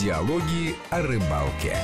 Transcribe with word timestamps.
Диалоги 0.00 0.76
о 0.88 1.02
рыбалке. 1.02 1.76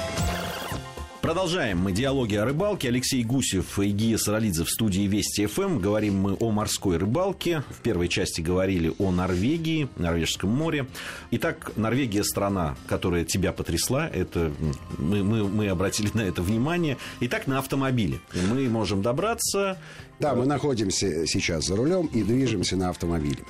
Продолжаем 1.27 1.79
мы 1.79 1.91
диалоги 1.91 2.37
о 2.37 2.45
рыбалке. 2.45 2.87
Алексей 2.87 3.25
Гусев 3.25 3.81
и 3.81 3.91
Гия 3.91 4.17
Саралидзе 4.17 4.63
в 4.63 4.71
студии 4.71 5.09
Вести 5.09 5.47
ФМ. 5.47 5.81
Говорим 5.81 6.21
мы 6.21 6.37
о 6.39 6.53
морской 6.53 6.99
рыбалке. 6.99 7.65
В 7.69 7.81
первой 7.83 8.07
части 8.07 8.41
говорили 8.41 8.95
о 9.01 9.11
Норвегии, 9.11 9.89
Норвежском 9.97 10.51
море. 10.51 10.87
Итак, 11.33 11.73
Норвегия 11.75 12.23
страна, 12.23 12.77
которая 12.87 13.25
тебя 13.25 13.51
потрясла. 13.51 14.07
Это 14.07 14.53
мы, 14.99 15.25
мы, 15.25 15.49
мы 15.49 15.69
обратили 15.69 16.11
на 16.15 16.21
это 16.21 16.43
внимание. 16.43 16.97
Итак, 17.19 17.49
на 17.49 17.59
автомобиле. 17.59 18.21
Мы 18.49 18.69
можем 18.69 19.03
добраться 19.03 19.79
да, 20.19 20.35
мы 20.35 20.47
находимся 20.47 21.27
сейчас 21.27 21.67
за 21.67 21.77
рулем 21.77 22.07
и 22.07 22.23
движемся 22.23 22.77
на 22.77 22.89
автомобиле. 22.89 23.45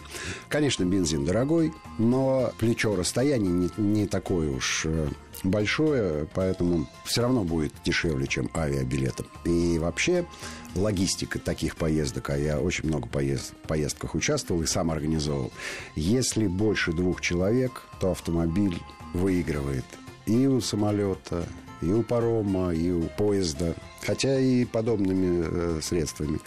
Конечно, 0.49 0.85
бензин 0.85 1.25
дорогой, 1.25 1.73
но 1.99 2.53
плечо 2.59 2.97
расстояние 2.97 3.53
не, 3.53 3.71
не 3.77 4.07
такое 4.09 4.51
уж 4.51 4.83
э, 4.85 5.09
большое, 5.45 6.27
поэтому 6.35 6.87
все 7.05 7.23
равно 7.23 7.45
будет 7.45 7.73
дешевле, 7.85 8.27
чем 8.27 8.51
авиабилетом. 8.55 9.27
И 9.45 9.79
вообще 9.79 10.27
логистика 10.75 11.39
таких 11.39 11.77
поездок, 11.77 12.31
а 12.31 12.37
я 12.37 12.61
очень 12.61 12.89
много 12.89 13.09
поезд, 13.09 13.55
поездках 13.67 14.15
участвовал 14.15 14.63
и 14.63 14.67
сам 14.67 14.91
организовывал. 14.91 15.53
Если 15.95 16.47
больше 16.47 16.93
двух 16.93 17.21
человек, 17.21 17.83
то 18.01 18.11
автомобиль 18.11 18.79
выигрывает 19.15 19.85
и 20.27 20.47
у 20.47 20.61
самолета, 20.61 21.47
и 21.81 21.87
у 21.87 22.03
парома, 22.03 22.75
и 22.75 22.91
у 22.91 23.03
поезда. 23.03 23.75
Хотя 24.05 24.39
и 24.39 24.65
подобными 24.65 25.45
э, 25.47 25.81
средствами 25.83 26.41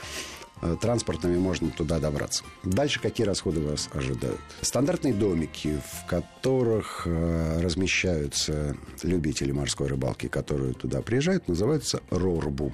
транспортными 0.81 1.37
можно 1.37 1.69
туда 1.69 1.99
добраться. 1.99 2.43
Дальше 2.63 2.99
какие 3.01 3.25
расходы 3.25 3.61
вас 3.61 3.89
ожидают? 3.93 4.39
Стандартные 4.61 5.13
домики, 5.13 5.79
в 5.91 6.05
которых 6.07 7.03
э, 7.05 7.59
размещаются 7.61 8.75
любители 9.03 9.51
морской 9.51 9.87
рыбалки, 9.87 10.27
которые 10.27 10.73
туда 10.73 11.01
приезжают, 11.01 11.47
называются 11.47 12.01
рорбу. 12.09 12.71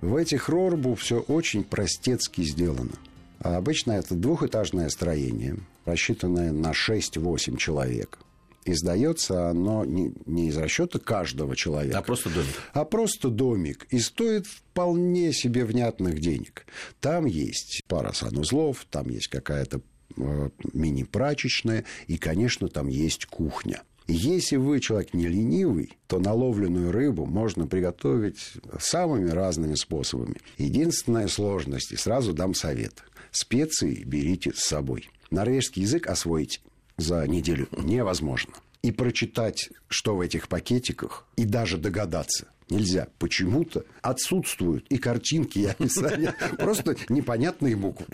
В 0.00 0.16
этих 0.16 0.48
рорбу 0.48 0.94
все 0.94 1.20
очень 1.20 1.64
простецки 1.64 2.42
сделано. 2.42 2.92
А 3.40 3.56
обычно 3.56 3.92
это 3.92 4.14
двухэтажное 4.14 4.88
строение, 4.88 5.56
рассчитанное 5.84 6.52
на 6.52 6.70
6-8 6.70 7.56
человек– 7.56 8.18
издается 8.64 9.50
оно 9.50 9.84
не, 9.84 10.12
не 10.26 10.48
из 10.48 10.56
расчета 10.56 10.98
каждого 10.98 11.56
человека. 11.56 11.98
А 11.98 12.02
просто 12.02 12.30
домик. 12.30 12.54
А 12.72 12.84
просто 12.84 13.28
домик. 13.28 13.86
И 13.90 13.98
стоит 13.98 14.46
вполне 14.46 15.32
себе 15.32 15.64
внятных 15.64 16.20
денег. 16.20 16.66
Там 17.00 17.26
есть 17.26 17.82
пара 17.88 18.12
санузлов, 18.12 18.86
там 18.90 19.08
есть 19.08 19.28
какая-то 19.28 19.80
э, 20.16 20.50
мини-прачечная, 20.72 21.84
и, 22.06 22.18
конечно, 22.18 22.68
там 22.68 22.88
есть 22.88 23.26
кухня. 23.26 23.82
Если 24.08 24.56
вы 24.56 24.80
человек 24.80 25.14
не 25.14 25.28
ленивый, 25.28 25.96
то 26.08 26.18
наловленную 26.18 26.90
рыбу 26.90 27.24
можно 27.24 27.66
приготовить 27.66 28.54
самыми 28.80 29.30
разными 29.30 29.74
способами. 29.74 30.36
Единственная 30.58 31.28
сложность, 31.28 31.92
и 31.92 31.96
сразу 31.96 32.32
дам 32.32 32.54
совет. 32.54 33.04
Специи 33.30 34.02
берите 34.04 34.52
с 34.54 34.64
собой. 34.64 35.08
Норвежский 35.30 35.82
язык 35.82 36.08
освоить 36.08 36.60
за 37.02 37.26
неделю 37.26 37.68
невозможно. 37.76 38.54
И 38.82 38.90
прочитать, 38.90 39.70
что 39.88 40.16
в 40.16 40.20
этих 40.20 40.48
пакетиках, 40.48 41.26
и 41.36 41.44
даже 41.44 41.78
догадаться 41.78 42.48
нельзя. 42.72 43.08
Почему-то 43.18 43.84
отсутствуют 44.00 44.86
и 44.88 44.98
картинки, 44.98 45.60
и 45.60 45.66
описания. 45.66 46.34
Просто 46.58 46.96
непонятные 47.08 47.76
буквы. 47.76 48.06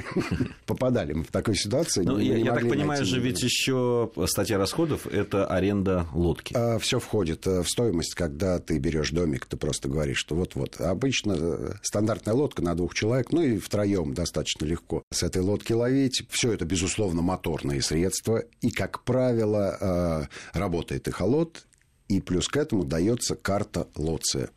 Попадали 0.67 1.13
мы 1.13 1.25
в 1.25 1.29
такую 1.29 1.55
ситуацию. 1.55 2.07
Ну, 2.07 2.19
я, 2.19 2.37
я 2.37 2.55
так 2.55 2.69
понимаю 2.69 3.05
же, 3.05 3.21
ведь 3.21 3.43
еще 3.43 4.11
статья 4.27 4.59
расходов– 4.59 5.07
это 5.13 5.47
аренда 5.47 6.07
лодки. 6.13 6.55
А, 6.57 6.79
все 6.79 6.99
входит 6.99 7.47
э, 7.47 7.63
в 7.63 7.69
стоимость, 7.69 8.15
когда 8.15 8.59
ты 8.59 8.79
берешь 8.79 9.11
домик, 9.11 9.47
ты 9.47 9.57
просто 9.57 9.89
говоришь, 9.89 10.19
что 10.19 10.35
вот-вот. 10.35 10.81
Обычно 10.81 11.37
э, 11.39 11.73
стандартная 11.83 12.35
лодка 12.35 12.63
на 12.63 12.75
двух 12.75 12.95
человек, 12.95 13.33
ну 13.33 13.43
и 13.43 13.59
втроем 13.59 14.15
достаточно 14.15 14.65
легко 14.65 15.03
с 15.13 15.23
этой 15.23 15.43
лодки 15.43 15.73
ловить. 15.73 16.23
Все 16.31 16.53
это, 16.53 16.65
безусловно, 16.65 17.23
моторные 17.23 17.83
средства. 17.83 18.43
И, 18.61 18.71
как 18.71 19.05
правило, 19.05 20.29
э, 20.53 20.59
работает 20.59 21.09
эхолот, 21.09 21.67
и 22.09 22.21
плюс 22.21 22.49
к 22.49 22.57
этому 22.57 22.85
дается 22.85 23.37
карта 23.37 23.87
Лоция 23.97 24.51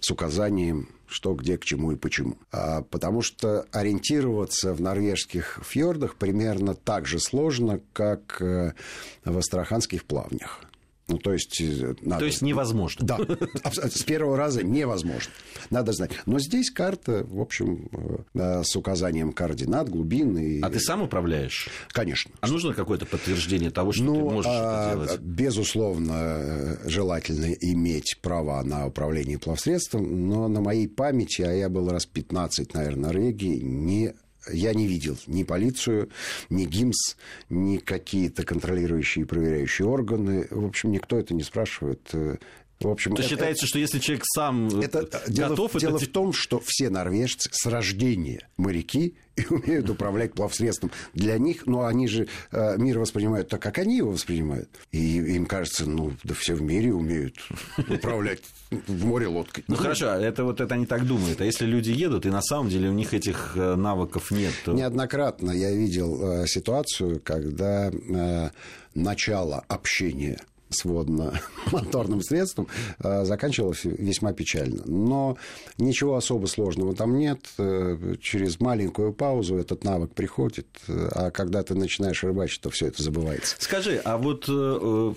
с 0.00 0.10
указанием, 0.10 0.88
что, 1.06 1.34
где, 1.34 1.58
к 1.58 1.64
чему 1.64 1.92
и 1.92 1.96
почему. 1.96 2.38
А, 2.50 2.82
потому 2.82 3.22
что 3.22 3.66
ориентироваться 3.72 4.74
в 4.74 4.80
норвежских 4.80 5.60
фьордах 5.62 6.16
примерно 6.16 6.74
так 6.74 7.06
же 7.06 7.18
сложно, 7.20 7.80
как 7.92 8.40
э, 8.40 8.72
в 9.24 9.38
астраханских 9.38 10.04
плавнях. 10.04 10.62
Ну, 11.06 11.18
то 11.18 11.32
есть... 11.32 11.60
Э, 11.60 11.94
надо... 12.00 12.20
То 12.20 12.26
есть 12.26 12.40
невозможно. 12.40 13.06
Да, 13.06 13.18
с 13.64 14.02
первого 14.04 14.36
раза 14.36 14.64
невозможно. 14.64 15.30
Надо 15.70 15.92
знать. 15.92 16.12
Но 16.24 16.38
здесь 16.38 16.70
карта, 16.70 17.24
в 17.28 17.40
общем, 17.40 17.88
э, 18.34 18.62
с 18.64 18.74
указанием 18.74 19.32
координат, 19.32 19.88
глубин. 19.90 20.36
И... 20.38 20.60
А 20.62 20.70
ты 20.70 20.80
сам 20.80 21.02
управляешь? 21.02 21.68
Конечно. 21.88 22.32
А 22.40 22.48
нужно 22.48 22.72
какое-то 22.72 23.04
подтверждение 23.04 23.70
того, 23.70 23.92
что 23.92 24.04
ну, 24.04 24.14
ты 24.14 24.20
можешь 24.34 24.50
а, 24.50 24.92
это 24.92 25.06
делать? 25.06 25.20
Безусловно, 25.20 26.12
э, 26.14 26.88
желательно 26.88 27.52
иметь 27.52 28.18
права 28.22 28.62
на 28.62 28.86
управление 28.86 29.38
плавсредством, 29.38 30.28
но 30.28 30.48
на 30.48 30.60
моей 30.60 30.88
памяти, 30.88 31.42
а 31.42 31.52
я 31.52 31.68
был 31.68 31.90
раз 31.90 32.06
15, 32.06 32.72
наверное, 32.74 33.04
Норвегии, 33.04 33.60
не 33.60 34.14
я 34.52 34.74
не 34.74 34.86
видел 34.86 35.16
ни 35.26 35.42
полицию, 35.42 36.10
ни 36.50 36.64
ГИМС, 36.64 37.16
ни 37.50 37.78
какие-то 37.78 38.44
контролирующие 38.44 39.24
и 39.24 39.26
проверяющие 39.26 39.86
органы. 39.86 40.46
В 40.50 40.66
общем, 40.66 40.92
никто 40.92 41.18
это 41.18 41.34
не 41.34 41.42
спрашивает. 41.42 42.10
В 42.80 42.88
общем, 42.88 43.14
То 43.14 43.22
это, 43.22 43.30
считается, 43.30 43.66
что 43.66 43.78
если 43.78 43.98
человек 43.98 44.24
сам 44.26 44.68
это, 44.80 45.02
готов... 45.02 45.28
Дело, 45.28 45.68
это... 45.68 45.80
дело 45.80 45.98
в 45.98 46.06
том, 46.08 46.32
что 46.32 46.60
все 46.64 46.90
норвежцы 46.90 47.48
с 47.52 47.66
рождения 47.66 48.48
моряки 48.56 49.14
и 49.36 49.46
умеют 49.48 49.88
управлять 49.90 50.34
плавсредством. 50.34 50.90
Для 51.14 51.38
них, 51.38 51.66
ну, 51.66 51.84
они 51.84 52.08
же 52.08 52.28
э, 52.52 52.76
мир 52.76 52.98
воспринимают 52.98 53.48
так, 53.48 53.62
как 53.62 53.78
они 53.78 53.96
его 53.96 54.10
воспринимают. 54.10 54.68
И 54.92 55.16
им 55.16 55.46
кажется, 55.46 55.88
ну, 55.88 56.12
да 56.24 56.34
все 56.34 56.54
в 56.54 56.62
мире 56.62 56.92
умеют 56.92 57.36
управлять 57.88 58.42
в 58.70 59.04
море 59.04 59.28
лодкой. 59.28 59.64
Ну, 59.68 59.76
хорошо, 59.76 60.06
это 60.06 60.44
вот 60.44 60.60
это 60.60 60.74
они 60.74 60.86
так 60.86 61.06
думают. 61.06 61.40
А 61.40 61.44
если 61.44 61.66
люди 61.66 61.90
едут, 61.90 62.26
и 62.26 62.30
на 62.30 62.42
самом 62.42 62.68
деле 62.68 62.88
у 62.88 62.92
них 62.92 63.14
этих 63.14 63.56
э, 63.56 63.76
навыков 63.76 64.30
нет, 64.30 64.52
то... 64.64 64.72
Неоднократно 64.72 65.50
я 65.52 65.72
видел 65.72 66.42
э, 66.42 66.46
ситуацию, 66.46 67.20
когда 67.24 67.90
э, 67.90 68.50
начало 68.94 69.64
общения 69.68 70.38
с 70.74 70.84
водно-моторным 70.84 72.20
средством 72.22 72.68
э, 72.98 73.24
заканчивалось 73.24 73.84
весьма 73.84 74.32
печально. 74.32 74.82
Но 74.86 75.36
ничего 75.78 76.16
особо 76.16 76.46
сложного 76.46 76.94
там 76.94 77.16
нет. 77.16 77.40
Э, 77.58 78.16
через 78.20 78.60
маленькую 78.60 79.12
паузу 79.12 79.56
этот 79.56 79.84
навык 79.84 80.12
приходит, 80.12 80.66
э, 80.88 81.08
а 81.12 81.30
когда 81.30 81.62
ты 81.62 81.74
начинаешь 81.74 82.22
рыбачить, 82.22 82.60
то 82.60 82.70
все 82.70 82.88
это 82.88 83.02
забывается. 83.02 83.56
Скажи, 83.58 84.00
а 84.04 84.18
вот 84.18 84.48
мы, 84.48 85.14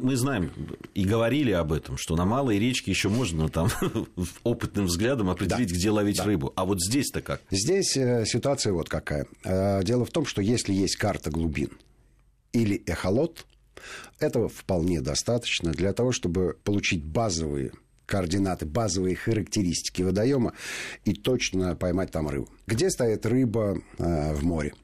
мы 0.00 0.16
знаем 0.16 0.50
и 0.94 1.04
говорили 1.04 1.52
об 1.52 1.72
этом, 1.72 1.98
что 1.98 2.16
на 2.16 2.24
малой 2.24 2.58
речке 2.58 2.90
еще 2.90 3.08
можно 3.08 3.48
там 3.48 3.68
опытным 4.42 4.86
взглядом 4.86 5.30
определить, 5.30 5.68
да, 5.68 5.74
где 5.74 5.90
ловить 5.90 6.16
да. 6.16 6.24
рыбу. 6.24 6.52
А 6.56 6.64
вот 6.64 6.82
здесь-то 6.82 7.20
как? 7.20 7.42
Здесь 7.50 7.92
ситуация 7.92 8.72
вот 8.72 8.88
какая. 8.88 9.26
Дело 9.82 10.04
в 10.04 10.10
том, 10.10 10.24
что 10.24 10.40
если 10.40 10.72
есть 10.72 10.96
карта 10.96 11.30
глубин 11.30 11.70
или 12.54 12.82
эхолот, 12.86 13.44
этого 14.18 14.48
вполне 14.48 15.00
достаточно 15.00 15.72
для 15.72 15.92
того, 15.92 16.12
чтобы 16.12 16.56
получить 16.64 17.04
базовые 17.04 17.72
координаты, 18.06 18.66
базовые 18.66 19.16
характеристики 19.16 20.02
водоема 20.02 20.52
и 21.04 21.14
точно 21.14 21.74
поймать 21.74 22.10
там 22.10 22.28
рыбу. 22.28 22.48
Где 22.66 22.90
стоит 22.90 23.24
рыба 23.26 23.80
э, 23.98 24.34
в 24.34 24.44
море? 24.44 24.74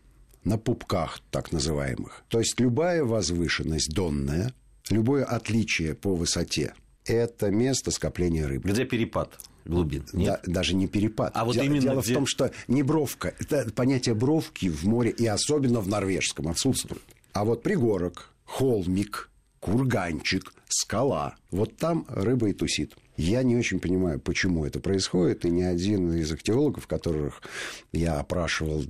На 0.44 0.56
пупках, 0.56 1.20
так 1.30 1.52
называемых. 1.52 2.24
То 2.28 2.38
есть 2.38 2.58
любая 2.58 3.04
возвышенность 3.04 3.92
донная, 3.92 4.54
любое 4.88 5.24
отличие 5.24 5.94
по 5.94 6.14
высоте– 6.14 6.74
это 7.04 7.50
место 7.50 7.90
скопления 7.90 8.46
рыбы. 8.46 8.70
Где 8.70 8.84
перепад? 8.84 9.38
глубин. 9.64 10.04
Нет? 10.12 10.40
Да, 10.44 10.52
даже 10.52 10.74
не 10.74 10.86
перепад. 10.86 11.32
А 11.34 11.44
вот 11.44 11.54
дело, 11.54 11.64
именно 11.64 11.80
дело 11.80 12.00
где... 12.00 12.12
в 12.12 12.14
том, 12.14 12.26
что 12.26 12.50
не 12.68 12.82
бровка. 12.82 13.34
Это 13.38 13.70
понятие 13.72 14.14
бровки 14.14 14.68
в 14.68 14.84
море 14.84 15.10
и 15.10 15.26
особенно 15.26 15.80
в 15.80 15.88
норвежском 15.88 16.48
отсутствует. 16.48 17.02
А 17.32 17.44
вот 17.44 17.62
пригорок, 17.62 18.30
холмик, 18.50 19.30
курганчик, 19.60 20.52
скала. 20.68 21.36
Вот 21.50 21.76
там 21.76 22.04
рыба 22.08 22.48
и 22.48 22.52
тусит. 22.52 22.96
Я 23.16 23.42
не 23.42 23.56
очень 23.56 23.80
понимаю, 23.80 24.18
почему 24.18 24.64
это 24.64 24.80
происходит, 24.80 25.44
и 25.44 25.50
ни 25.50 25.62
один 25.62 26.12
из 26.14 26.32
актиологов, 26.32 26.86
которых 26.86 27.42
я 27.92 28.18
опрашивал, 28.18 28.82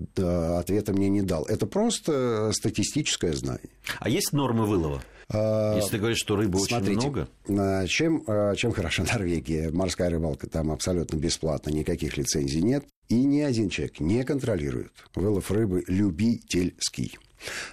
ответа 0.59 0.93
мне 0.93 1.09
не 1.09 1.23
дал. 1.23 1.45
Это 1.45 1.67
просто 1.67 2.53
статистическое 2.53 3.33
знание. 3.33 3.71
А 3.99 4.09
есть 4.09 4.33
нормы 4.33 4.67
вылова? 4.67 5.03
А, 5.33 5.77
Если 5.77 5.93
ты 5.93 5.99
говоришь, 5.99 6.19
что 6.19 6.37
рыбы 6.37 6.59
Смотрите, 6.59 6.99
очень 6.99 7.11
много? 7.11 7.29
А, 7.49 7.87
чем, 7.87 8.23
а, 8.27 8.55
чем 8.57 8.73
хороша 8.73 9.05
Норвегия? 9.05 9.71
Морская 9.71 10.11
рыбалка 10.11 10.49
там 10.49 10.71
абсолютно 10.71 11.17
бесплатно, 11.17 11.71
никаких 11.71 12.17
лицензий 12.17 12.63
нет. 12.63 12.85
И 13.11 13.25
ни 13.25 13.41
один 13.41 13.69
человек 13.69 14.01
не 14.01 14.25
контролирует 14.25 14.93
вылов 15.15 15.51
рыбы 15.51 15.85
любительский. 15.89 17.19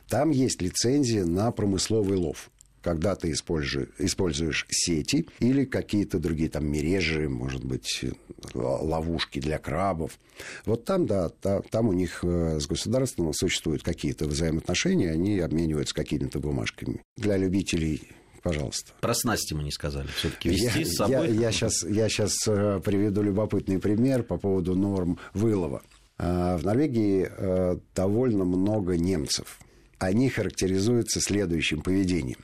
Там 0.09 0.31
есть 0.31 0.61
лицензия 0.61 1.23
на 1.25 1.51
промысловый 1.51 2.17
лов 2.17 2.49
когда 2.83 3.15
ты 3.15 3.31
используешь, 3.31 3.89
используешь 3.97 4.65
сети 4.69 5.27
или 5.39 5.65
какие-то 5.65 6.19
другие 6.19 6.49
там 6.49 6.71
мережи, 6.71 7.27
может 7.27 7.65
быть, 7.65 8.05
ловушки 8.53 9.39
для 9.39 9.57
крабов. 9.57 10.17
Вот 10.65 10.85
там, 10.85 11.05
да, 11.05 11.29
там 11.29 11.89
у 11.89 11.91
них 11.91 12.19
э, 12.23 12.59
с 12.61 12.65
государством 12.65 13.33
существуют 13.33 13.83
какие-то 13.83 14.25
взаимоотношения, 14.25 15.11
они 15.11 15.37
обмениваются 15.39 15.93
какими-то 15.93 16.39
бумажками. 16.39 17.01
Для 17.17 17.35
любителей 17.35 18.07
пожалуйста. 18.47 18.91
Про 19.01 19.13
снасти 19.13 19.53
мы 19.53 19.63
не 19.63 19.71
сказали. 19.71 20.07
Все-таки 20.17 20.49
вести 20.49 20.79
я, 20.79 20.85
с 20.85 20.95
собой. 20.95 21.27
Я, 21.33 21.41
я, 21.41 21.51
сейчас, 21.51 21.83
я 21.83 22.09
сейчас 22.09 22.33
э, 22.47 22.81
приведу 22.83 23.21
любопытный 23.21 23.79
пример 23.79 24.23
по 24.23 24.37
поводу 24.37 24.75
норм 24.75 25.19
вылова. 25.33 25.81
А, 26.17 26.57
в 26.57 26.63
Норвегии 26.65 27.29
э, 27.29 27.77
довольно 27.95 28.43
много 28.43 28.97
немцев. 28.97 29.59
Они 29.99 30.29
характеризуются 30.29 31.21
следующим 31.21 31.81
поведением. 31.81 32.39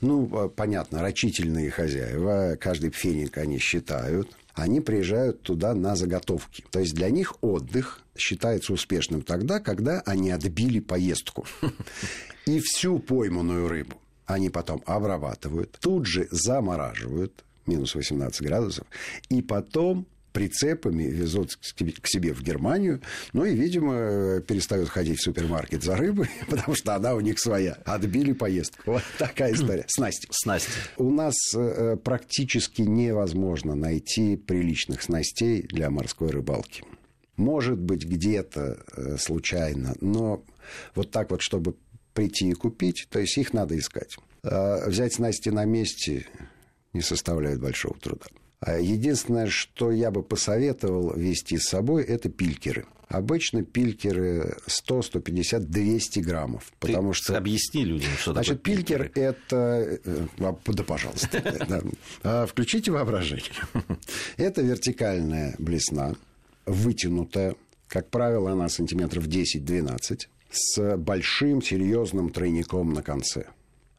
Ну, 0.00 0.46
э, 0.46 0.48
понятно, 0.48 1.00
рачительные 1.00 1.70
хозяева, 1.70 2.56
каждый 2.60 2.90
пфеник 2.90 3.38
они 3.38 3.58
считают. 3.58 4.30
Они 4.54 4.80
приезжают 4.80 5.42
туда 5.42 5.74
на 5.74 5.96
заготовки. 5.96 6.64
То 6.70 6.78
есть 6.80 6.94
для 6.94 7.10
них 7.10 7.42
отдых 7.42 8.00
считается 8.16 8.72
успешным 8.72 9.22
тогда, 9.22 9.58
когда 9.58 10.00
они 10.06 10.30
отбили 10.30 10.78
поездку. 10.78 11.44
И 12.46 12.60
всю 12.60 12.98
пойманную 12.98 13.68
рыбу 13.68 14.00
они 14.26 14.50
потом 14.50 14.82
обрабатывают, 14.86 15.78
тут 15.80 16.06
же 16.06 16.28
замораживают, 16.30 17.44
минус 17.66 17.94
18 17.94 18.42
градусов, 18.42 18.86
и 19.28 19.42
потом 19.42 20.06
прицепами 20.34 21.04
везут 21.04 21.56
к 21.56 22.06
себе 22.08 22.34
в 22.34 22.42
Германию, 22.42 23.00
ну 23.32 23.44
и, 23.44 23.54
видимо, 23.54 24.40
перестают 24.40 24.88
ходить 24.88 25.20
в 25.20 25.22
супермаркет 25.22 25.84
за 25.84 25.96
рыбой, 25.96 26.28
потому 26.50 26.74
что 26.74 26.96
она 26.96 27.14
у 27.14 27.20
них 27.20 27.38
своя. 27.38 27.78
Отбили 27.84 28.32
поездку. 28.32 28.82
Вот 28.84 29.02
такая 29.16 29.52
история. 29.54 29.84
Снасти. 29.86 30.26
Снасти. 30.32 30.72
У 30.96 31.10
нас 31.10 31.36
э, 31.54 31.96
практически 32.02 32.82
невозможно 32.82 33.76
найти 33.76 34.36
приличных 34.36 35.02
снастей 35.02 35.62
для 35.62 35.88
морской 35.88 36.30
рыбалки. 36.30 36.82
Может 37.36 37.78
быть, 37.78 38.04
где-то 38.04 38.84
э, 38.96 39.16
случайно, 39.18 39.94
но 40.00 40.42
вот 40.96 41.12
так 41.12 41.30
вот, 41.30 41.42
чтобы 41.42 41.76
прийти 42.14 42.48
и 42.48 42.54
купить, 42.54 43.08
то 43.10 43.18
есть 43.18 43.36
их 43.36 43.52
надо 43.52 43.78
искать. 43.78 44.16
А 44.42 44.88
взять 44.88 45.14
снасти 45.14 45.50
на 45.50 45.64
месте 45.64 46.26
не 46.92 47.02
составляет 47.02 47.60
большого 47.60 47.98
труда. 47.98 48.26
А 48.60 48.78
единственное, 48.78 49.48
что 49.48 49.90
я 49.90 50.10
бы 50.10 50.22
посоветовал 50.22 51.14
вести 51.14 51.58
с 51.58 51.64
собой, 51.64 52.02
это 52.02 52.30
пилькеры. 52.30 52.86
Обычно 53.08 53.62
пилькеры 53.62 54.56
100, 54.66 55.02
150, 55.02 55.70
200 55.70 56.18
граммов. 56.20 56.72
Потому 56.80 57.12
Ты 57.12 57.18
что... 57.18 57.36
объясни 57.36 57.84
людям, 57.84 58.10
что 58.18 58.32
Значит, 58.32 58.62
такое 58.62 58.76
пилькер– 58.76 59.12
это... 59.14 60.00
Э, 60.04 60.26
да, 60.38 60.82
пожалуйста. 60.82 61.84
А, 62.22 62.46
включите 62.46 62.90
воображение. 62.90 63.52
Это 64.38 64.62
вертикальная 64.62 65.54
блесна, 65.58 66.14
вытянутая, 66.64 67.56
как 67.86 68.08
правило, 68.08 68.52
она 68.52 68.68
сантиметров 68.70 69.26
10-12, 69.26 70.26
с 70.54 70.96
большим 70.96 71.62
серьезным 71.62 72.30
тройником 72.30 72.92
на 72.92 73.02
конце. 73.02 73.46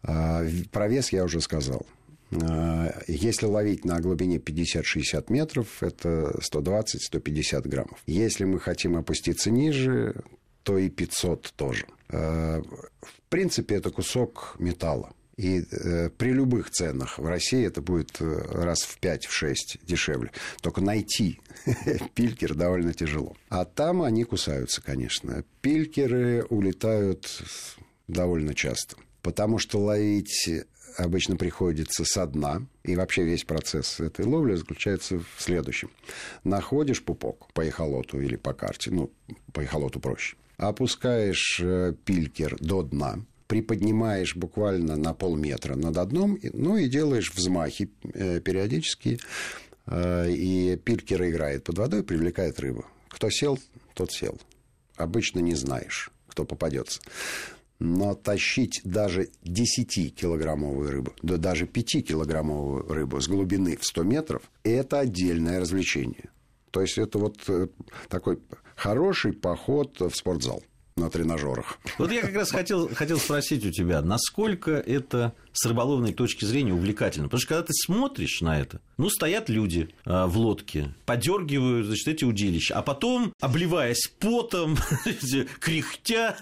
А, 0.03 0.43
про 0.71 0.87
вес 0.87 1.11
я 1.11 1.23
уже 1.23 1.41
сказал. 1.41 1.85
А, 2.31 3.01
если 3.07 3.45
ловить 3.45 3.85
на 3.85 3.99
глубине 3.99 4.37
50-60 4.37 5.25
метров, 5.29 5.81
это 5.81 6.37
120-150 6.39 7.67
граммов. 7.67 7.99
Если 8.05 8.45
мы 8.45 8.59
хотим 8.59 8.95
опуститься 8.95 9.51
ниже, 9.51 10.23
то 10.63 10.77
и 10.77 10.89
500 10.89 11.53
тоже. 11.55 11.85
А, 12.09 12.61
в 12.61 13.21
принципе, 13.29 13.75
это 13.75 13.91
кусок 13.91 14.55
металла. 14.59 15.13
И 15.37 15.65
э, 15.69 16.09
при 16.09 16.29
любых 16.31 16.69
ценах 16.69 17.19
в 17.19 17.25
России 17.25 17.65
это 17.65 17.81
будет 17.81 18.21
э, 18.21 18.25
раз 18.25 18.83
в 18.83 18.99
5-6 19.01 19.55
дешевле. 19.83 20.31
Только 20.61 20.81
найти 20.81 21.41
пилькер 22.15 22.55
довольно 22.55 22.93
тяжело. 22.93 23.35
А 23.49 23.65
там 23.65 24.01
они 24.01 24.23
кусаются, 24.23 24.81
конечно. 24.81 25.43
Пилькеры 25.61 26.45
улетают 26.45 27.27
довольно 28.07 28.53
часто. 28.53 28.95
Потому 29.21 29.57
что 29.57 29.79
ловить 29.79 30.49
обычно 30.97 31.35
приходится 31.35 32.05
со 32.05 32.25
дна. 32.25 32.65
И 32.83 32.95
вообще 32.95 33.23
весь 33.23 33.43
процесс 33.43 33.99
этой 33.99 34.25
ловли 34.25 34.55
заключается 34.55 35.19
в 35.19 35.41
следующем. 35.41 35.91
Находишь 36.43 37.03
пупок 37.03 37.51
по 37.53 37.67
эхолоту 37.67 38.19
или 38.21 38.35
по 38.35 38.53
карте, 38.53 38.91
ну, 38.91 39.11
по 39.53 39.61
эхолоту 39.61 39.99
проще. 39.99 40.37
Опускаешь 40.57 41.59
э, 41.61 41.93
пилькер 42.05 42.55
до 42.59 42.81
дна, 42.83 43.19
приподнимаешь 43.47 44.35
буквально 44.35 44.95
на 44.95 45.13
полметра 45.13 45.75
над 45.75 46.09
дном, 46.09 46.39
ну 46.53 46.77
и 46.77 46.87
делаешь 46.87 47.31
взмахи 47.33 47.91
э, 48.03 48.39
периодически, 48.39 49.19
э, 49.87 50.31
и 50.31 50.75
пилькер 50.77 51.23
играет 51.25 51.63
под 51.63 51.77
водой, 51.77 52.03
привлекает 52.03 52.59
рыбу. 52.59 52.85
Кто 53.09 53.29
сел, 53.29 53.59
тот 53.93 54.11
сел. 54.11 54.39
Обычно 54.95 55.39
не 55.39 55.55
знаешь, 55.55 56.11
кто 56.27 56.45
попадется. 56.45 57.01
Но 57.77 58.15
тащить 58.15 58.81
даже 58.85 59.29
10-килограммовую 59.43 60.89
рыбу, 60.89 61.13
да 61.21 61.37
даже 61.37 61.65
5-килограммовую 61.65 62.87
рыбу 62.91 63.19
с 63.19 63.27
глубины 63.27 63.75
в 63.77 63.85
100 63.85 64.03
метров, 64.03 64.49
это 64.63 64.99
отдельное 64.99 65.59
развлечение. 65.59 66.29
То 66.71 66.81
есть 66.81 66.97
это 66.97 67.19
вот 67.19 67.37
э, 67.47 67.67
такой 68.07 68.39
хороший 68.75 69.33
поход 69.33 69.99
в 69.99 70.15
спортзал 70.15 70.63
на 70.97 71.09
тренажерах. 71.09 71.77
Вот 71.97 72.09
я 72.09 72.21
как 72.21 72.33
раз 72.35 72.51
хотел, 72.51 72.87
хотел 72.95 73.17
спросить 73.17 73.65
у 73.65 73.71
тебя, 73.71 74.01
насколько 74.01 74.71
это 74.71 75.33
с 75.51 75.65
рыболовной 75.65 76.13
точки 76.13 76.45
зрения 76.45 76.73
увлекательно? 76.73 77.25
Потому 77.25 77.41
что 77.41 77.49
когда 77.49 77.63
ты 77.63 77.73
смотришь 77.73 78.39
на 78.39 78.57
это, 78.57 78.79
ну, 78.97 79.09
стоят 79.09 79.49
люди 79.49 79.89
э, 80.05 80.25
в 80.25 80.37
лодке, 80.37 80.93
подергивают, 81.05 81.87
значит, 81.87 82.07
эти 82.07 82.25
удилища, 82.25 82.75
а 82.75 82.81
потом, 82.81 83.33
обливаясь 83.39 84.11
потом, 84.19 84.77
кряхтя, 85.59 86.37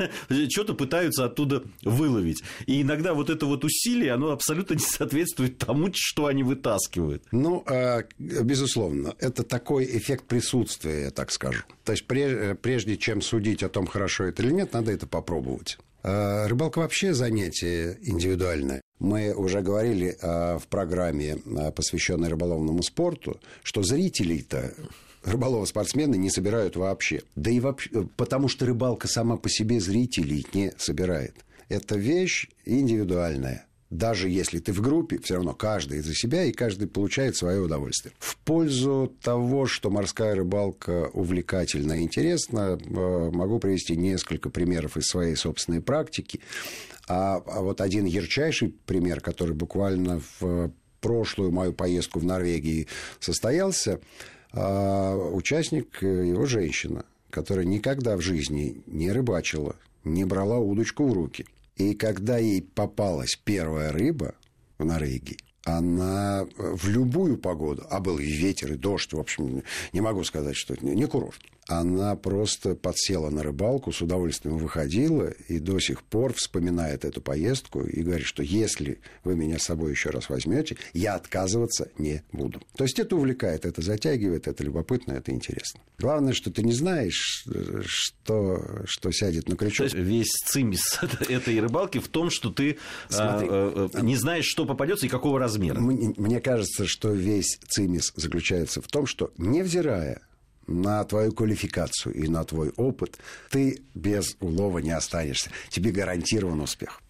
что-то 0.49 0.73
пытаются 0.73 1.25
оттуда 1.25 1.63
выловить. 1.83 2.43
И 2.65 2.81
иногда 2.81 3.13
вот 3.13 3.29
это 3.29 3.45
вот 3.45 3.63
усилие, 3.63 4.13
оно 4.13 4.31
абсолютно 4.31 4.75
не 4.75 4.79
соответствует 4.79 5.57
тому, 5.57 5.89
что 5.93 6.27
они 6.27 6.43
вытаскивают. 6.43 7.23
Ну, 7.31 7.63
э, 7.67 8.03
безусловно, 8.17 9.15
это 9.19 9.43
такой 9.43 9.85
эффект 9.85 10.25
присутствия, 10.25 11.03
я 11.03 11.11
так 11.11 11.31
скажу. 11.31 11.63
То 11.83 11.93
есть 11.93 12.05
прежде 12.07 12.97
чем 12.97 13.21
судить 13.21 13.63
о 13.63 13.69
том, 13.69 13.87
хорошо 13.87 14.25
это 14.25 14.43
или 14.43 14.51
нет, 14.51 14.73
надо 14.73 14.91
это 14.91 15.07
попробовать. 15.07 15.77
А, 16.03 16.47
рыбалка 16.47 16.79
вообще 16.79 17.13
занятие 17.13 17.97
индивидуальное. 18.01 18.81
Мы 18.99 19.33
уже 19.33 19.61
говорили 19.61 20.17
а, 20.21 20.59
в 20.59 20.67
программе, 20.67 21.37
а, 21.57 21.71
посвященной 21.71 22.29
рыболовному 22.29 22.83
спорту, 22.83 23.39
что 23.63 23.83
зрителей-то 23.83 24.73
рыболова-спортсмены 25.23 26.15
не 26.15 26.29
собирают 26.29 26.75
вообще. 26.75 27.21
Да 27.35 27.49
и 27.49 27.61
вообще, 27.61 28.07
потому 28.17 28.49
что 28.49 28.65
рыбалка 28.65 29.07
сама 29.07 29.37
по 29.37 29.49
себе 29.49 29.79
зрителей 29.79 30.45
не 30.53 30.73
собирает. 30.77 31.35
Это 31.69 31.95
вещь 31.95 32.49
индивидуальная 32.65 33.65
даже 33.97 34.27
если 34.29 34.59
ты 34.59 34.73
в 34.73 34.81
группе, 34.81 35.19
все 35.19 35.35
равно 35.35 35.53
каждый 35.53 36.01
за 36.01 36.13
себя, 36.13 36.43
и 36.43 36.51
каждый 36.51 36.87
получает 36.87 37.35
свое 37.35 37.61
удовольствие. 37.61 38.13
В 38.19 38.37
пользу 38.37 39.13
того, 39.21 39.67
что 39.67 39.89
морская 39.89 40.35
рыбалка 40.35 41.09
увлекательна 41.13 41.93
и 41.93 42.03
интересна, 42.03 42.77
э, 42.79 43.31
могу 43.31 43.59
привести 43.59 43.95
несколько 43.95 44.49
примеров 44.49 44.97
из 44.97 45.05
своей 45.05 45.35
собственной 45.35 45.81
практики. 45.81 46.39
А, 47.07 47.35
а 47.45 47.61
вот 47.61 47.81
один 47.81 48.05
ярчайший 48.05 48.69
пример, 48.85 49.21
который 49.21 49.53
буквально 49.53 50.21
в 50.39 50.71
прошлую 50.99 51.51
мою 51.51 51.73
поездку 51.73 52.19
в 52.19 52.23
Норвегии 52.23 52.87
состоялся, 53.19 53.99
а, 54.53 55.15
участник, 55.15 56.01
э, 56.01 56.27
его 56.27 56.45
женщина, 56.45 57.05
которая 57.29 57.65
никогда 57.65 58.17
в 58.17 58.21
жизни 58.21 58.81
не 58.87 59.11
рыбачила, 59.11 59.75
не 60.03 60.25
брала 60.25 60.57
удочку 60.57 61.07
в 61.07 61.13
руки– 61.13 61.45
и 61.75 61.93
когда 61.93 62.37
ей 62.37 62.61
попалась 62.61 63.35
первая 63.35 63.91
рыба 63.91 64.35
в 64.77 64.85
Норвегии, 64.85 65.37
она 65.65 66.45
в 66.57 66.87
любую 66.89 67.37
погоду, 67.37 67.85
а 67.89 67.99
был 67.99 68.19
и 68.19 68.25
ветер, 68.25 68.73
и 68.73 68.77
дождь, 68.77 69.13
в 69.13 69.19
общем, 69.19 69.63
не 69.93 70.01
могу 70.01 70.23
сказать, 70.23 70.55
что 70.55 70.73
это 70.73 70.85
не 70.85 71.05
курорт, 71.05 71.39
она 71.67 72.15
просто 72.15 72.75
подсела 72.75 73.29
на 73.29 73.43
рыбалку, 73.43 73.91
с 73.91 74.01
удовольствием 74.01 74.57
выходила 74.57 75.29
и 75.47 75.59
до 75.59 75.79
сих 75.79 76.03
пор 76.03 76.33
вспоминает 76.33 77.05
эту 77.05 77.21
поездку 77.21 77.81
и 77.81 78.01
говорит, 78.01 78.25
что 78.25 78.43
если 78.43 78.99
вы 79.23 79.35
меня 79.35 79.59
с 79.59 79.63
собой 79.63 79.91
еще 79.91 80.09
раз 80.09 80.29
возьмете, 80.29 80.77
я 80.93 81.15
отказываться 81.15 81.89
не 81.97 82.23
буду. 82.31 82.61
То 82.75 82.83
есть 82.83 82.99
это 82.99 83.15
увлекает, 83.15 83.65
это 83.65 83.81
затягивает, 83.81 84.47
это 84.47 84.63
любопытно, 84.63 85.13
это 85.13 85.31
интересно. 85.31 85.79
Главное, 85.97 86.33
что 86.33 86.51
ты 86.51 86.63
не 86.63 86.73
знаешь, 86.73 87.45
что, 87.85 88.83
что 88.85 89.11
сядет 89.11 89.47
на 89.47 89.55
крючок. 89.55 89.89
То 89.89 89.95
есть 89.95 89.95
весь 89.95 90.31
цимис 90.45 90.99
этой 91.29 91.59
рыбалки 91.59 91.99
в 91.99 92.07
том, 92.09 92.29
что 92.29 92.49
ты 92.49 92.77
Смотри, 93.07 93.47
а, 93.49 93.89
а, 93.93 94.01
не 94.01 94.15
знаешь, 94.15 94.45
что 94.45 94.65
попадется 94.65 95.05
и 95.05 95.09
какого 95.09 95.39
размера. 95.39 95.79
Мне, 95.79 96.13
мне 96.17 96.41
кажется, 96.41 96.85
что 96.85 97.11
весь 97.11 97.57
цимис 97.67 98.11
заключается 98.15 98.81
в 98.81 98.87
том, 98.87 99.05
что 99.05 99.31
невзирая 99.37 100.21
на 100.67 101.03
твою 101.03 101.31
квалификацию 101.31 102.15
и 102.15 102.27
на 102.27 102.43
твой 102.43 102.71
опыт, 102.77 103.19
ты 103.49 103.81
без 103.93 104.35
улова 104.39 104.79
не 104.79 104.91
останешься. 104.91 105.51
Тебе 105.69 105.91
гарантирован 105.91 106.61
успех. 106.61 107.02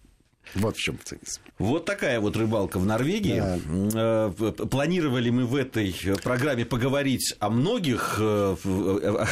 Вот 0.54 0.76
в 0.76 0.80
чем 0.80 0.98
цинизм. 1.02 1.40
Вот 1.58 1.84
такая 1.84 2.20
вот 2.20 2.36
рыбалка 2.36 2.78
в 2.78 2.86
Норвегии. 2.86 3.38
Да. 3.38 4.32
Э, 4.38 4.52
планировали 4.52 5.30
мы 5.30 5.44
в 5.44 5.54
этой 5.54 5.94
программе 6.22 6.64
поговорить 6.64 7.34
о 7.38 7.50
многих 7.50 8.16
э, 8.18 8.56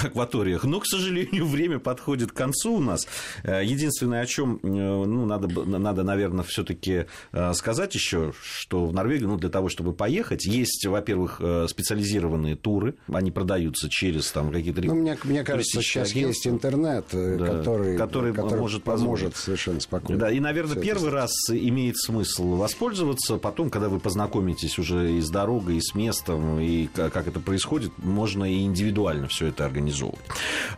акваториях, 0.05 0.65
но, 0.65 0.81
к 0.81 0.87
сожалению, 0.87 1.47
время 1.49 1.79
подходит 1.79 2.33
к 2.33 2.35
концу 2.35 2.75
у 2.75 2.81
нас. 2.81 3.07
Э, 3.45 3.63
единственное, 3.65 4.23
о 4.23 4.27
чем 4.27 4.61
ну, 4.63 5.27
надо, 5.27 5.49
надо 5.49 6.03
наверное, 6.03 6.45
все-таки 6.45 7.07
сказать 7.55 7.95
еще, 7.95 8.33
что 8.43 8.87
в 8.87 8.93
Норвегию, 8.93 9.29
ну, 9.29 9.37
для 9.37 9.51
того, 9.51 9.69
чтобы 9.69 9.93
поехать, 9.93 10.45
есть, 10.47 10.87
во-первых, 10.87 11.41
специализированные 11.69 12.57
туры, 12.57 12.95
они 13.09 13.31
продаются 13.31 13.89
через 13.89 14.31
там 14.31 14.51
какие-то 14.51 14.83
ну, 14.83 14.95
мне, 14.95 15.17
мне 15.25 15.45
кажется, 15.45 15.81
сейчас 15.81 16.11
агентства. 16.11 16.29
есть 16.29 16.47
интернет, 16.47 17.07
да, 17.13 17.47
который, 17.47 17.97
который, 17.97 18.33
который 18.33 18.61
может 18.61 18.85
поможет 18.85 19.37
совершенно 19.37 19.81
спокойно. 19.81 20.21
Да, 20.21 20.31
и, 20.31 20.41
наверное, 20.41 20.77
первый 20.77 21.12
раз 21.13 21.33
имеет 21.51 21.97
смысл 21.99 22.57
воспользоваться. 22.57 23.37
Потом, 23.37 23.71
когда 23.71 23.89
вы 23.89 24.01
познакомитесь 24.01 24.79
уже 24.79 25.13
и 25.13 25.21
с 25.21 25.31
дорогой, 25.31 25.77
и 25.77 25.81
с 25.81 25.95
местом, 25.95 26.61
и 26.61 26.87
как 26.87 27.27
это 27.27 27.41
происходит, 27.41 27.93
можно 27.99 28.51
и 28.51 28.63
индивидуально 28.63 29.29
все 29.29 29.47
это 29.47 29.65
организовывать. 29.65 30.25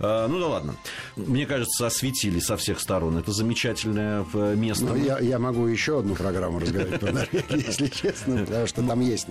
А, 0.00 0.28
ну 0.28 0.40
да 0.40 0.48
ладно. 0.48 0.76
Мне 1.16 1.46
кажется, 1.46 1.86
осветили 1.86 2.38
со 2.40 2.56
всех 2.56 2.80
сторон. 2.80 3.16
Это 3.18 3.32
замечательное 3.32 4.26
э, 4.34 4.54
место. 4.56 4.84
Ну, 4.84 4.96
я, 4.96 5.18
я 5.20 5.38
могу 5.38 5.66
еще 5.66 6.00
одну 6.00 6.14
программу 6.14 6.58
разговаривать 6.58 7.00
про 7.00 7.12
Норвегию, 7.12 7.44
если 7.66 7.86
честно, 7.86 8.44
потому 8.44 8.66
что 8.66 8.82
там 8.82 9.00
есть... 9.00 9.26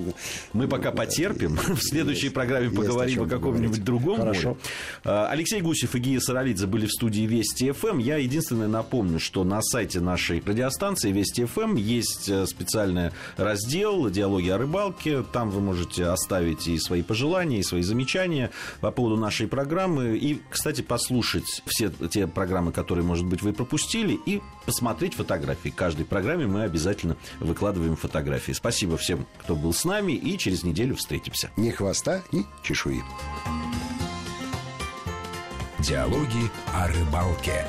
Мы 0.53 0.67
пока 0.67 0.91
потерпим. 0.91 1.55
В 1.57 1.81
следующей 1.81 2.29
программе 2.29 2.69
поговорим 2.69 3.23
о 3.23 3.27
каком-нибудь 3.27 3.83
другом 3.83 4.19
море. 4.19 4.55
А, 5.03 5.27
Алексей 5.29 5.61
Гусев 5.61 5.95
и 5.95 5.99
Гия 5.99 6.19
Саралидзе 6.19 6.67
были 6.67 6.85
в 6.85 6.91
студии 6.91 7.21
Вести 7.21 7.71
ФМ. 7.71 7.97
Я 7.99 8.17
единственное 8.17 8.67
напомню, 8.67 9.19
что 9.19 9.43
на 9.43 9.61
сайте 9.61 9.99
нашей 9.99 10.41
радиостанции 10.45 10.92
Вести 11.01 11.45
ФМ 11.45 11.75
есть 11.75 12.29
э, 12.29 12.45
специальный 12.45 13.11
раздел 13.37 14.09
«Диалоги 14.09 14.49
о 14.49 14.57
рыбалке». 14.57 15.23
Там 15.23 15.49
вы 15.49 15.61
можете 15.61 16.05
оставить 16.05 16.67
и 16.67 16.77
свои 16.77 17.01
пожелания, 17.01 17.59
и 17.59 17.63
свои 17.63 17.81
замечания 17.81 18.51
по 18.79 18.91
поводу 18.91 19.17
нашей 19.17 19.47
программы. 19.47 20.17
И, 20.17 20.41
кстати, 20.49 20.81
послушать 20.81 21.63
все 21.65 21.89
те 21.89 22.27
программы, 22.27 22.71
которые, 22.71 23.03
может 23.03 23.25
быть, 23.25 23.41
вы 23.41 23.53
пропустили, 23.53 24.19
и 24.25 24.41
посмотреть 24.65 25.15
фотографии. 25.15 25.69
К 25.69 25.75
каждой 25.75 26.05
программе 26.05 26.45
мы 26.47 26.63
обязательно 26.63 27.17
выкладываем 27.39 27.95
фотографии. 27.95 28.51
Спасибо 28.51 28.97
всем, 28.97 29.25
кто 29.39 29.55
был 29.55 29.73
с 29.73 29.85
нами, 29.85 30.13
и 30.13 30.37
через 30.37 30.63
неделю 30.63 30.95
встретимся. 30.95 31.51
Ни 31.57 31.71
хвоста, 31.71 32.21
ни 32.31 32.45
чешуи. 32.63 33.01
Диалоги 35.79 36.49
о 36.73 36.87
рыбалке. 36.87 37.65